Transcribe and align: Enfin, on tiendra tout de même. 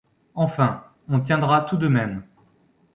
Enfin, 0.33 0.83
on 1.09 1.19
tiendra 1.21 1.61
tout 1.61 1.77
de 1.77 1.87
même. 1.87 2.23